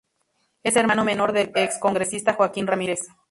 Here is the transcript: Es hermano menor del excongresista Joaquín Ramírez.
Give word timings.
Es 0.63 0.75
hermano 0.77 1.05
menor 1.05 1.31
del 1.31 1.51
excongresista 1.53 2.33
Joaquín 2.33 2.65
Ramírez. 2.65 3.01